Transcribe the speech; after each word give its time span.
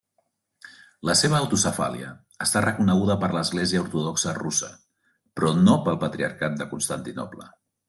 La 1.09 1.15
seva 1.19 1.35
autocefàlia 1.39 2.09
està 2.45 2.63
reconeguda 2.65 3.19
per 3.25 3.29
l'Església 3.37 3.83
Ortodoxa 3.85 4.35
Russa, 4.39 4.73
però 5.39 5.55
no 5.61 5.79
pel 5.87 6.03
Patriarcat 6.07 6.61
de 6.63 6.71
Constantinoble. 6.75 7.51